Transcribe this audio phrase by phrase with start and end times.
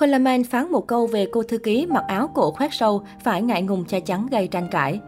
[0.00, 3.62] Coleman phán một câu về cô thư ký mặc áo cổ khoét sâu, phải ngại
[3.62, 5.00] ngùng che chắn gây tranh cãi.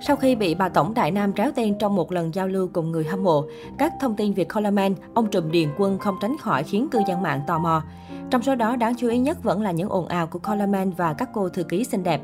[0.00, 2.90] Sau khi bị bà Tổng Đại Nam ráo tên trong một lần giao lưu cùng
[2.90, 3.44] người hâm mộ,
[3.78, 7.22] các thông tin về Coleman, ông trùm điền quân không tránh khỏi khiến cư dân
[7.22, 7.82] mạng tò mò.
[8.30, 11.12] Trong số đó đáng chú ý nhất vẫn là những ồn ào của Coleman và
[11.12, 12.20] các cô thư ký xinh đẹp.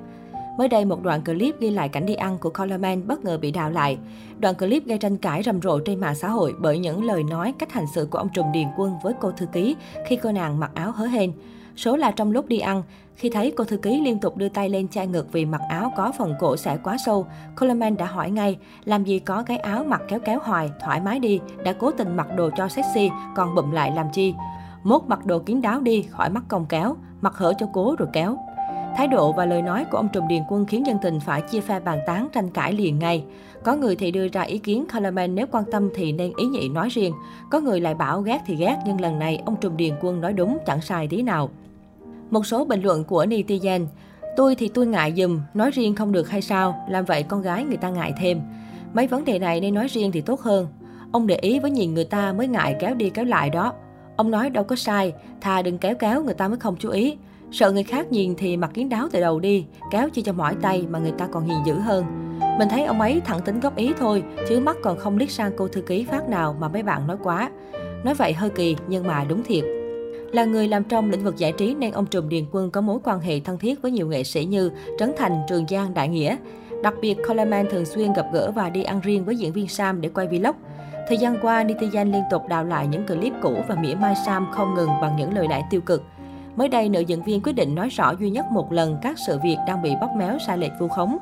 [0.58, 3.50] Mới đây, một đoạn clip ghi lại cảnh đi ăn của Coleman bất ngờ bị
[3.50, 3.98] đào lại.
[4.38, 7.54] Đoạn clip gây tranh cãi rầm rộ trên mạng xã hội bởi những lời nói,
[7.58, 9.76] cách hành xử của ông Trùm Điền Quân với cô thư ký
[10.08, 11.32] khi cô nàng mặc áo hớ hên.
[11.76, 12.82] Số là trong lúc đi ăn,
[13.14, 15.92] khi thấy cô thư ký liên tục đưa tay lên chai ngực vì mặc áo
[15.96, 17.26] có phần cổ xẻ quá sâu,
[17.60, 21.18] Coleman đã hỏi ngay, làm gì có cái áo mặc kéo kéo hoài, thoải mái
[21.18, 24.34] đi, đã cố tình mặc đồ cho sexy, còn bụm lại làm chi.
[24.82, 28.08] Mốt mặc đồ kín đáo đi, khỏi mắc cong kéo, mặc hở cho cố rồi
[28.12, 28.36] kéo.
[28.96, 31.60] Thái độ và lời nói của ông Trùm Điền Quân khiến dân tình phải chia
[31.60, 33.24] phe bàn tán tranh cãi liền ngay.
[33.62, 36.68] Có người thì đưa ra ý kiến Coleman nếu quan tâm thì nên ý nhị
[36.68, 37.14] nói riêng.
[37.50, 40.32] Có người lại bảo ghét thì ghét nhưng lần này ông Trùm Điền Quân nói
[40.32, 41.50] đúng chẳng sai tí nào.
[42.30, 43.86] Một số bình luận của netizen
[44.36, 47.64] Tôi thì tôi ngại dùm, nói riêng không được hay sao, làm vậy con gái
[47.64, 48.40] người ta ngại thêm.
[48.94, 50.66] Mấy vấn đề này nên nói riêng thì tốt hơn.
[51.12, 53.72] Ông để ý với nhìn người ta mới ngại kéo đi kéo lại đó.
[54.16, 57.16] Ông nói đâu có sai, thà đừng kéo kéo người ta mới không chú ý.
[57.52, 60.54] Sợ người khác nhìn thì mặc kiến đáo từ đầu đi, kéo chi cho mỏi
[60.62, 62.04] tay mà người ta còn hiền dữ hơn.
[62.58, 65.52] Mình thấy ông ấy thẳng tính góp ý thôi, chứ mắt còn không liếc sang
[65.56, 67.50] cô thư ký phát nào mà mấy bạn nói quá.
[68.04, 69.64] Nói vậy hơi kỳ nhưng mà đúng thiệt.
[70.36, 72.98] Là người làm trong lĩnh vực giải trí nên ông Trùm Điền Quân có mối
[73.04, 76.36] quan hệ thân thiết với nhiều nghệ sĩ như Trấn Thành, Trường Giang, Đại Nghĩa.
[76.82, 80.00] Đặc biệt, Coleman thường xuyên gặp gỡ và đi ăn riêng với diễn viên Sam
[80.00, 80.56] để quay vlog.
[81.08, 84.46] Thời gian qua, netizen liên tục đào lại những clip cũ và mỉa mai Sam
[84.52, 86.04] không ngừng bằng những lời lẽ tiêu cực.
[86.56, 89.38] Mới đây, nữ diễn viên quyết định nói rõ duy nhất một lần các sự
[89.42, 91.18] việc đang bị bóp méo sai lệch vu khống.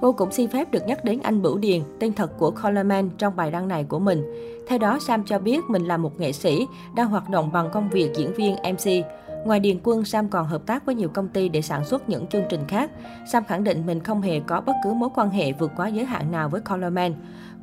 [0.00, 3.36] Cô cũng xin phép được nhắc đến anh Bửu Điền, tên thật của Coleman trong
[3.36, 4.22] bài đăng này của mình.
[4.68, 7.90] Theo đó, Sam cho biết mình là một nghệ sĩ, đang hoạt động bằng công
[7.90, 9.06] việc diễn viên MC.
[9.44, 12.26] Ngoài Điền Quân, Sam còn hợp tác với nhiều công ty để sản xuất những
[12.26, 12.90] chương trình khác.
[13.32, 16.04] Sam khẳng định mình không hề có bất cứ mối quan hệ vượt quá giới
[16.04, 17.14] hạn nào với Coleman.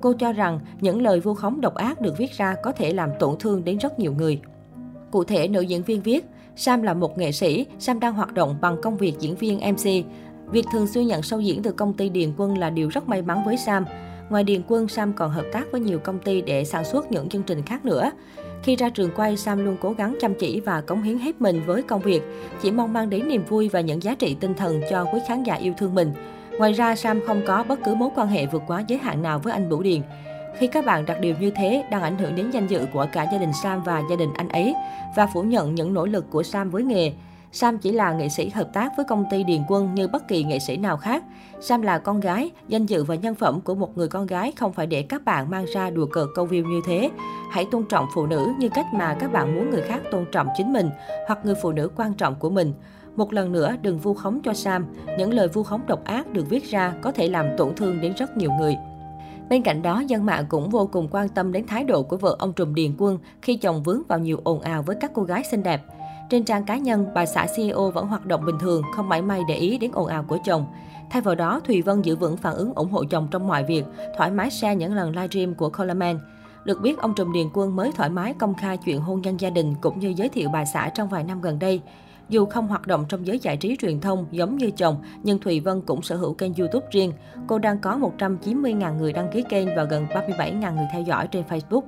[0.02, 3.10] Cô cho rằng những lời vu khống độc ác được viết ra có thể làm
[3.20, 4.42] tổn thương đến rất nhiều người.
[5.12, 8.58] Cụ thể, nữ diễn viên viết, Sam là một nghệ sĩ, Sam đang hoạt động
[8.62, 10.06] bằng công việc diễn viên MC.
[10.52, 13.22] Việc thường xuyên nhận sâu diễn từ công ty Điền Quân là điều rất may
[13.22, 13.86] mắn với Sam.
[14.30, 17.30] Ngoài Điền Quân, Sam còn hợp tác với nhiều công ty để sản xuất những
[17.30, 18.12] chương trình khác nữa.
[18.64, 21.62] Khi ra trường quay, Sam luôn cố gắng chăm chỉ và cống hiến hết mình
[21.66, 22.24] với công việc,
[22.62, 25.44] chỉ mong mang đến niềm vui và những giá trị tinh thần cho quý khán
[25.44, 26.12] giả yêu thương mình.
[26.58, 29.40] Ngoài ra, Sam không có bất cứ mối quan hệ vượt quá giới hạn nào
[29.40, 30.02] với anh Bửu Điền.
[30.58, 33.28] Khi các bạn đặt điều như thế đang ảnh hưởng đến danh dự của cả
[33.32, 34.76] gia đình Sam và gia đình anh ấy
[35.16, 37.14] và phủ nhận những nỗ lực của Sam với nghề.
[37.52, 40.44] Sam chỉ là nghệ sĩ hợp tác với công ty Điền Quân như bất kỳ
[40.44, 41.24] nghệ sĩ nào khác.
[41.62, 44.74] Sam là con gái, danh dự và nhân phẩm của một người con gái không
[44.74, 47.10] phải để các bạn mang ra đùa cợt câu view như thế.
[47.52, 50.48] Hãy tôn trọng phụ nữ như cách mà các bạn muốn người khác tôn trọng
[50.58, 50.90] chính mình
[51.28, 52.74] hoặc người phụ nữ quan trọng của mình.
[53.16, 54.86] Một lần nữa, đừng vu khống cho Sam.
[55.18, 58.14] Những lời vu khống độc ác được viết ra có thể làm tổn thương đến
[58.18, 58.78] rất nhiều người.
[59.50, 62.36] Bên cạnh đó, dân mạng cũng vô cùng quan tâm đến thái độ của vợ
[62.40, 65.44] ông Trùm Điền Quân khi chồng vướng vào nhiều ồn ào với các cô gái
[65.52, 65.82] xinh đẹp.
[66.30, 69.42] Trên trang cá nhân, bà xã CEO vẫn hoạt động bình thường, không mảy may
[69.48, 70.66] để ý đến ồn ào của chồng.
[71.10, 73.84] Thay vào đó, Thùy Vân giữ vững phản ứng ủng hộ chồng trong mọi việc,
[74.18, 76.20] thoải mái share những lần livestream của Coleman.
[76.66, 79.50] Được biết, ông Trùm Điền Quân mới thoải mái công khai chuyện hôn nhân gia
[79.50, 81.82] đình cũng như giới thiệu bà xã trong vài năm gần đây.
[82.30, 85.60] Dù không hoạt động trong giới giải trí truyền thông giống như chồng, nhưng Thùy
[85.60, 87.14] Vân cũng sở hữu kênh YouTube riêng.
[87.48, 91.44] Cô đang có 190.000 người đăng ký kênh và gần 37.000 người theo dõi trên
[91.50, 91.82] Facebook.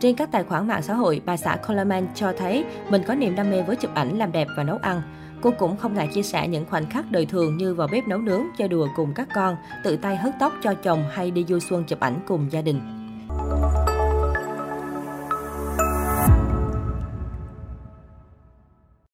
[0.00, 3.36] Trên các tài khoản mạng xã hội, bà xã Coleman cho thấy mình có niềm
[3.36, 5.02] đam mê với chụp ảnh, làm đẹp và nấu ăn.
[5.42, 8.18] Cô cũng không ngại chia sẻ những khoảnh khắc đời thường như vào bếp nấu
[8.18, 11.58] nướng, chơi đùa cùng các con, tự tay hớt tóc cho chồng hay đi du
[11.58, 12.80] xuân chụp ảnh cùng gia đình.